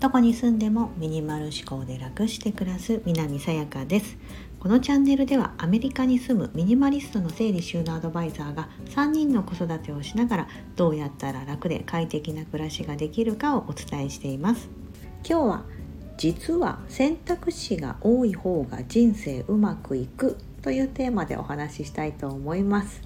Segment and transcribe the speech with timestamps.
[0.00, 4.16] どこに住んでもミニマル思考で楽して暮らす南さやかです。
[4.58, 14.68] このチャンネルではアメリカに住むミニマリストの整理収納アドバイザーが3人の子育てをしながらどうやったら楽で快適な暮らしができるかをお伝えしています。
[15.24, 15.64] 今日は
[16.16, 23.00] 実は選択肢が多い方が人生うまくいくというテーマでお話ししたいと思います。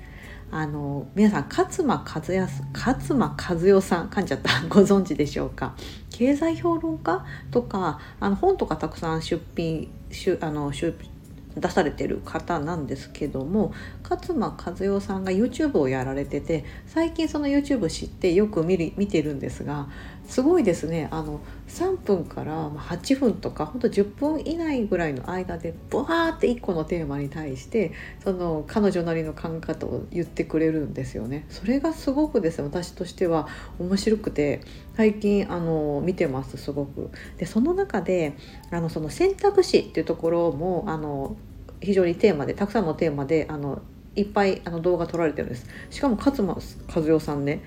[0.50, 4.50] あの皆さん勝間和也勝間和代さん噛んじゃった。
[4.69, 5.74] ご存知でしょうか？
[6.10, 9.88] 経済評論家とかあの本とかたくさん出品
[10.41, 10.95] あの出
[11.56, 13.72] 出されてる方なんですけども
[14.09, 19.86] 勝間和代さんが YouTube をやられてて最近その YouTube 知ってよく見る見てるんですが
[20.27, 27.92] すごいですねあの3分から8分とかほんと10分以内ぐらいの間でブワーって1個のテーマに対して
[28.23, 31.47] その彼女なりの考え方を言ってくれるんですよね。
[31.48, 34.62] それがすごくですね私としては面白くて
[34.97, 37.11] 最近あの見てますすごく。
[37.36, 38.34] でその中で
[38.70, 41.36] あのその選択肢っていうところもあの
[41.80, 43.83] 非常にテーマでたくさんのテーマであの
[44.17, 46.56] いっぱいあの動画撮られてるんですしかも勝間
[46.95, 47.62] 和代さんね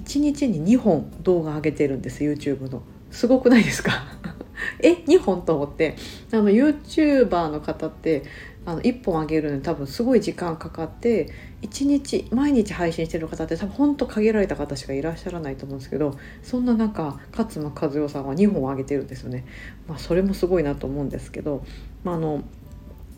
[0.00, 2.82] 1日に2本動画上げてるんです YouTube の。
[3.10, 3.92] すごくないですか？
[4.82, 5.96] え2本と思って。
[6.32, 8.22] あの YouTuber の方って
[8.66, 11.30] あの1本上げるのに多分すごい時間かかって
[11.62, 19.44] 1日毎日配信してる方って多分ほんと限られた方しかいらっしゃらないと思うんですけどそんな中勝間和代さんは2本上げてるんですよね。
[19.88, 21.64] まあ、それもすごいなと思うんですけど、
[22.04, 22.42] まあ、あの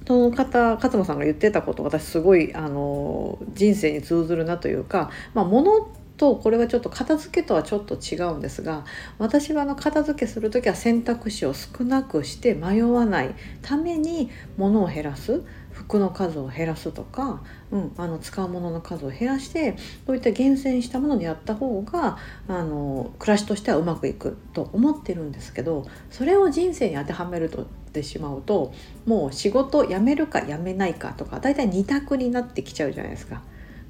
[0.06, 5.88] その方勝間さんが言ってたこと私すごいあの人生に通ずるなというか、まあ、物
[6.22, 8.84] とこれはちょっと片付けとはちょっと違うんですが
[9.18, 15.42] 私はあの片付けする時は選択肢を少なくして迷わないために物を減らす
[15.72, 17.42] 服の数を減らすとか、
[17.72, 28.72] うん、あの使うものの数を減らしてそういった厳選したものでやった方があの暮らしとしてはうまくいくと思ってるんですけどそれを人生に当てはめるとってしまうと
[29.06, 33.42] もう仕事辞めるか辞めないかとか大体2択になってきちゃうじゃないですか。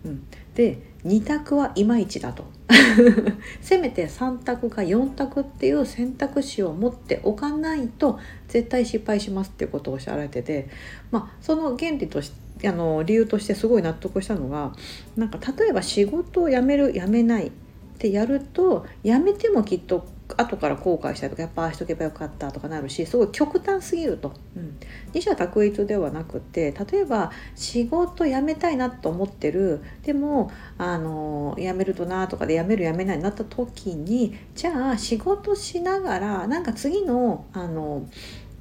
[0.05, 2.45] うん、で2択はいまいちだと。
[3.61, 8.19] せめて3択か4択っていう選択肢を持っておかないと
[8.49, 10.69] 絶対失敗しますっていうことをおっしゃられてて、
[11.11, 14.73] まあ、その原理としてあの理由としてすごい納得したのが
[15.17, 17.51] なんか例えば仕事を辞める辞めないっ
[17.99, 20.07] てやると辞めてもきっと
[20.37, 24.79] 後から後悔したりとかやっぱああしとけばよかったとかなるしすごい極端すぎると、うん、
[25.13, 29.83] 二者択一ではなくて例えば仕事辞めたいなと思ってる。
[30.03, 38.07] でもあの辞めるとなとかで辞める辞めないになった時にじゃあ仕事しながらなんか次のあの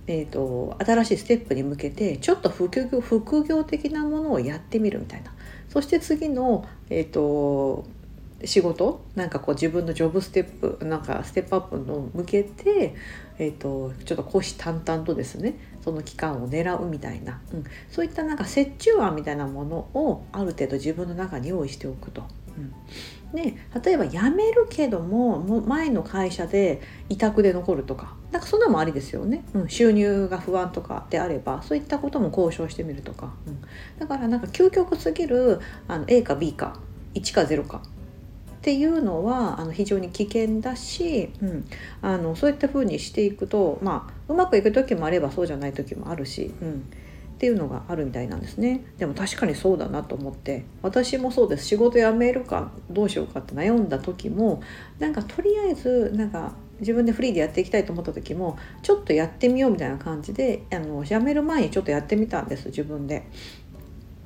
[0.08, 5.32] えーと、新しいステップに向けてちょっと副業副業的なものをやってみるみたいな。
[5.70, 7.86] そして次の、えーと
[8.46, 9.06] 仕事？
[9.16, 12.96] なんかこう自分のジョブステップなんかステップアップの向けて、
[13.38, 22.24] えーと、ちょっと虎視眈々とですねその期間を狙うみたいな、うん、そういったなんか折衷案みたいなものをある程度自分の中に用意しておくと。
[22.58, 22.74] うん。
[23.34, 28.16] で例えば辞めるけどもも前の会社で委託で残るとか。
[28.32, 33.62] なんかそんなのもありですよね、うん、収入が不安とかであればそういったことも交渉してみるとか、うん、
[34.00, 35.60] だからなんか究極すぎる
[35.90, 36.80] あの A か B か。
[37.14, 37.82] 1か0か。
[38.62, 41.66] っていうのはあの非常に危険だし、うん、
[42.04, 46.74] あのそういったふうにしていくと、まあ、うまくいく時もあればそうじゃない時もあるし、うん、っ
[47.40, 48.86] ていうのがあるみたいなんですね。
[49.00, 51.66] でも確かにそうだなと思って私もそうです。
[51.66, 54.62] 仕事辞めるかどうしようかって悩んだ時も
[55.00, 63.24] なんかとりあえずなんか自分でフリーでやっていきたいと思った時もちょっとやってみようみたいな感じであの辞める前にちょっとやってみたんです自分で。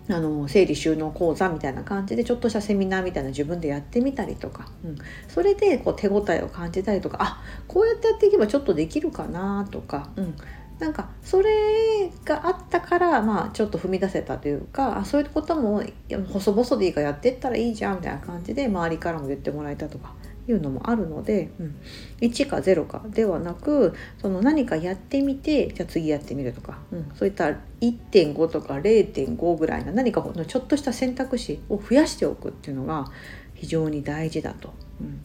[0.08, 10.36] あの整理収納講座みたいな感じでちょっとしたセミナーみたいな自分でやってみたりとか、うん、それでこう手応えを感じたりとかあこうやってやっていけばちょっとできるかなとか、うん、
[10.78, 15.84] なんかそれがあったからまあちょっと踏み出せたというかあそういうことも
[16.32, 20.14] 細々でいいからやってったらいいじゃんみたいな感じで周りからも言ってもらえたとか。
[20.48, 21.76] いうのもあるので、うん、
[22.22, 27.46] 1か0かではなくその何かやってみてじゃあ次やってみるとか、うん、そういった
[27.82, 33.12] 1.5とか0.5ぐらいな何かのちょっとした選択肢を増やしておくっていうのが
[33.56, 34.74] 非常に大事だと。
[35.02, 35.22] うん。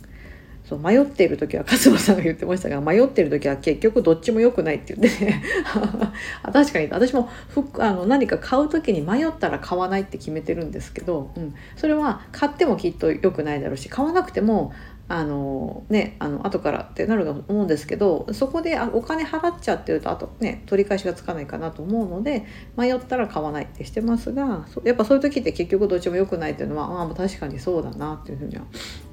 [0.71, 5.43] そう迷っている時は勝間さんが言ってましたが迷っている時は結局どっちも良くないって言ってね。
[6.53, 6.87] 確かに。
[6.87, 14.73] 私も服あの何か買う時に迷ったら買わないって決めてるんですけど、うん、それは買ってもきっと良くないだろうし買わなくても
[15.13, 22.47] あのねあの後からってなると思うんですけどそこでお金払っちゃってるとあとね取り返しがつかないかなと思うので
[22.77, 28.63] 迷ったら買わないってしてますがやっぱそういう時って結局どっちも良くないっていうのはああ確かにそうだなっていうふうには、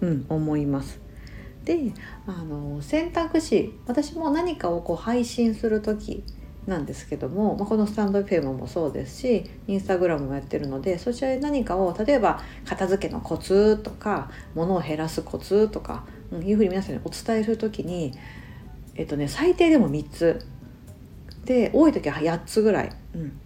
[0.01, 1.01] うん、思います。
[1.65, 1.91] で
[2.27, 6.23] あの選択肢私も何かをこう配信する時
[6.67, 18.13] なんですけども、まあ、このスタンド FM もそうですしインスタグラムもやってるのでそちらで何かを例えば片付けのコツとか物を減らすコツとか、うん、いうふうに皆さんにお伝えする時に、
[18.95, 20.45] えっとね、最低でも3つ
[21.45, 23.39] で多い時は8つぐらい、うん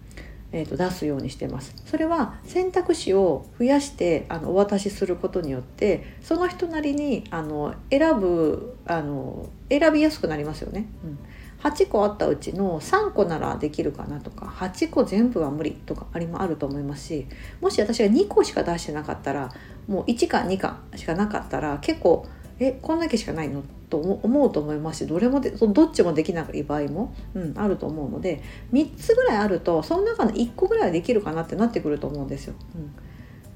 [0.50, 1.74] えー、と出すようにしてます。
[1.86, 10.86] それは選択肢を増やしてあのお渡しすることによってその人なりにあの選ぶあの選びやすくなりますよね。
[11.04, 11.18] うん
[11.62, 17.26] 8個あったうちの3個ならできるかなとか8個全部は無理とかありもあると思いますし
[17.60, 19.52] もし私が2個しか出してなかったら
[19.86, 22.26] もう1か2かしかなかったら結構
[22.58, 28.42] えこんだけしかないのと思うと思いますしどれもでどっちもできない場合も、うん、あると思うので
[28.72, 32.54] 3つぐらいあるとその中の1個ぐらいはできるかなってなってくると思うんですよ。
[32.74, 32.94] うん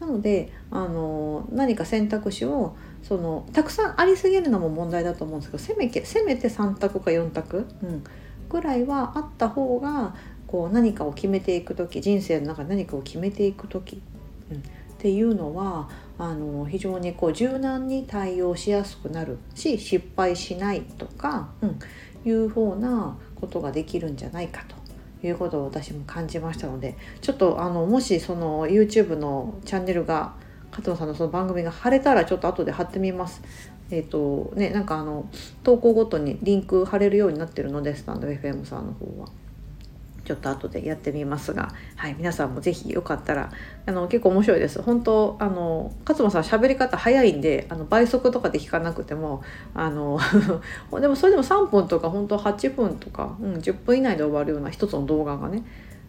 [0.01, 2.77] なのであの何か選択肢を
[3.07, 8.05] そのたくさんありすぎるのも問題だと思うんですけどせめてせめて3択か4択、うん、
[8.49, 10.17] ぐらいはあった方が
[10.49, 14.03] こう何かを決めていく時人生の中で何かを決めていく時、
[14.51, 14.61] うん、っ
[14.99, 15.89] ていうのは
[16.19, 21.79] あの非常にこう柔軟に対応しやすくなるし失敗しないとか、うん、
[22.25, 30.35] いうふうなことができるんじゃないかということを私も感じましたのでちょっとあのもしその YouTube のチャンネルが
[30.71, 33.43] 加藤さんのその番組が貼れたらちょっと後で貼ってみます。
[33.91, 35.29] えっ、ー、とねなんかあの
[35.63, 39.29] 投稿ごとにリンク貼れるようになってるのでスタンド FM さんの方は。
[40.27, 43.53] ちょっと後でやってみますが、はい、皆さんもぜひよかったら
[43.87, 50.19] あの結構面白いです本当あの勝間さん喋り方早いんであの倍速とかで聞かなくてもあの
[51.01, 55.63] でもそれでも3分とか本当8分とか、うん、10分以内で終わるような一つの動画がね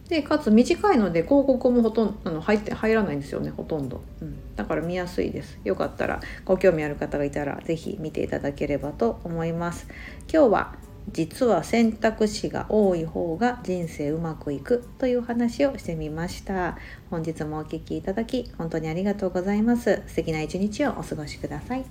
[0.08, 5.58] でかつ短いので広告もほとんどあの入って入らないんですよねほとんど、うん、だから見やすいです。
[5.64, 9.86] よかったらご興味ある方がいたら是非見ていただければと思います。
[10.32, 10.74] 今日は
[11.12, 16.78] 実は選択肢が多い方が人生うまくいくという話をしてみました。
[17.10, 20.02] 本日もお聴きいただき本当にありがとうございます。
[20.06, 21.84] 素敵な一日をお過ごしください。